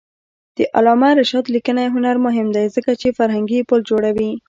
[0.57, 4.31] د علامه رشاد لیکنی هنر مهم دی ځکه چې فرهنګي پل جوړوي.